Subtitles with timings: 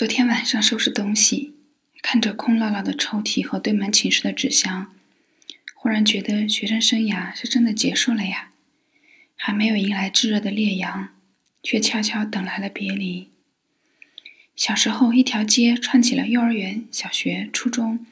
[0.00, 1.52] 昨天晚上收拾东西，
[2.00, 4.90] 看着空落落的抽屉和堆满寝室的纸箱，
[5.74, 8.52] 忽然觉得学生生涯是真的结束了呀！
[9.36, 11.10] 还没有迎来炙热的烈阳，
[11.62, 13.28] 却悄悄等来了别离。
[14.56, 18.06] 小时候，一条街串起了幼儿园、小学、初中，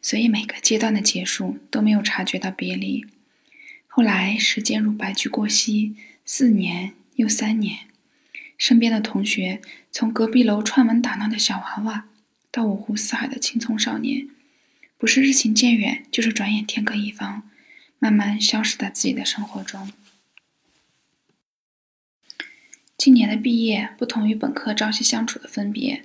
[0.00, 3.04] 所以每个阶段的结束都没有察觉到别离。
[3.86, 7.80] 后来，时间如白驹过隙，四年又三年。
[8.58, 9.60] 身边的同学，
[9.90, 12.06] 从隔壁楼串门打闹的小娃娃，
[12.50, 14.28] 到五湖四海的青葱少年，
[14.96, 17.42] 不是日行渐远，就是转眼天各一方，
[17.98, 19.90] 慢慢消失在自己的生活中。
[22.96, 26.02] 今年的毕业，不同于本科朝夕相处的分别，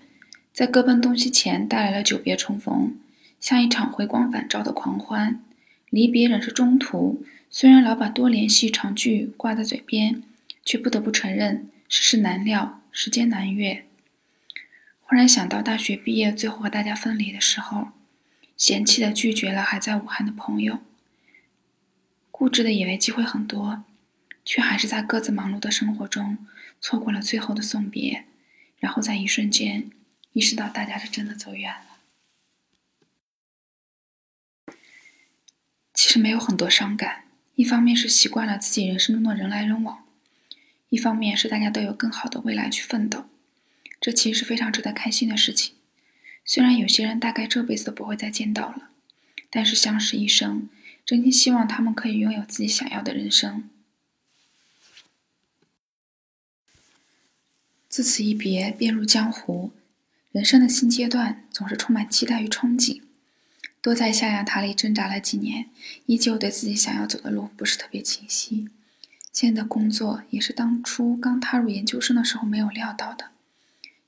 [0.54, 2.98] 在各奔东西前带来了久别重逢，
[3.40, 5.42] 像一场回光返照的狂欢。
[5.90, 10.22] 离别仍是中途，虽然老把多联系、常聚挂在嘴边，
[10.64, 11.70] 却不得不承认。
[11.94, 13.86] 世事难料，时间难越。
[15.02, 17.90] 忽然想到大学毕业，最后和大家分离的时候，
[18.56, 20.80] 嫌弃的拒绝了还在武汉的朋友，
[22.31, 23.84] 固执的以为机会很多，
[24.45, 26.47] 却还是在各自忙碌的生活中
[26.80, 28.23] 错过了最后的送别，
[28.78, 29.92] 然后在一瞬间
[30.31, 31.97] 意识到大家是真的走远了。
[35.94, 37.25] 其实没有很多伤感，
[37.56, 40.08] 一方面是习惯了自己人生中的人来人往。
[40.92, 43.30] 一方面是大家都有更好的未来去奋斗，
[44.02, 45.75] 这其实是非常值得开心的事情。
[46.44, 48.89] 虽然有些人大概这辈子都不会再见到了，
[49.50, 50.67] 但是相识一生，
[51.06, 53.69] 真心希望他们可以拥有自己想要的人生。
[57.88, 59.72] 自此一别，便入江湖，
[60.34, 63.02] 人生的新阶段总是充满期待与憧憬。
[63.81, 65.69] 多在象牙塔里挣扎了几年，
[66.06, 68.67] 依旧对自己想要走的路不是特别清晰。
[69.32, 73.32] 现在的工作也是当初刚踏入研究生的时候没有料到的，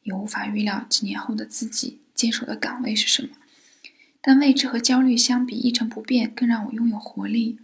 [0.04, 3.30] 也无法预料几年后的自己坚守的岗位是什么。
[4.22, 7.58] 但未知和焦虑相比，一成不变更让我拥有活力，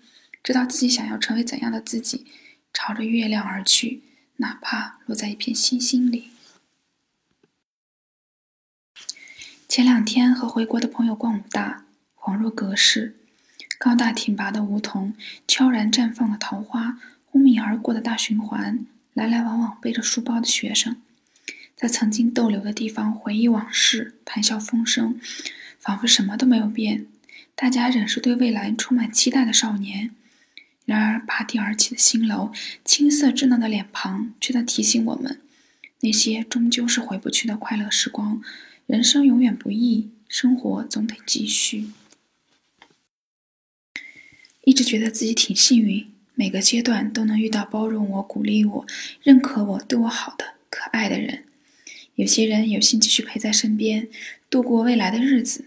[0.43, 2.25] 知道自己想要成为怎样的自己，
[2.73, 4.03] 朝着月亮而去，
[4.37, 6.31] 哪怕落在一片星星里。
[9.67, 13.15] 前两天和回国的朋友逛武大，恍若隔世，
[13.77, 15.13] 高大挺拔的梧桐，
[15.47, 16.99] 悄然绽放的桃花。
[17.31, 21.01] 轰鸣而过的大循环，来来往往背着书包的学生，
[21.75, 25.19] 在曾经逗留的地方回忆往事，谈笑风生，
[25.79, 27.05] 仿佛什么都没有变。
[27.55, 30.11] 大家仍是对未来充满期待的少年。
[30.85, 32.51] 然而拔地而起的新楼，
[32.83, 35.39] 青涩稚嫩的脸庞，却在提醒我们：
[35.99, 38.41] 那些终究是回不去的快乐时光。
[38.87, 41.91] 人生永远不易，生活总得继续。
[44.63, 46.08] 一直觉得自己挺幸运。
[46.39, 48.87] 每个阶段都能遇到包容我、鼓励我、
[49.21, 51.43] 认可我、对我好的可爱的人。
[52.15, 54.07] 有些人有幸继续陪在身边，
[54.49, 55.65] 度过未来的日子；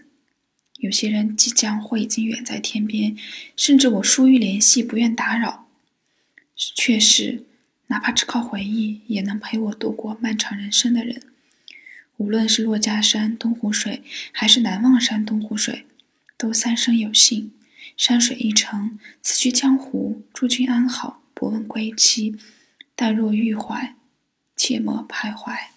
[0.79, 3.15] 有些人即将或已经远在天边，
[3.55, 5.67] 甚至我疏于联系、不愿打扰，
[6.55, 7.43] 却是
[7.85, 11.21] 哪怕只靠回忆也能陪我度过漫长人生的人。
[12.17, 14.01] 无论是珞珈山东湖水，
[14.31, 15.85] 还是南望山东湖水，
[16.35, 17.51] 都三生有幸。
[17.97, 21.21] 山水一程，此去江湖，诸君安好？
[21.33, 22.37] 不问归期，
[22.95, 23.95] 但若欲怀，
[24.55, 25.72] 切莫徘徊。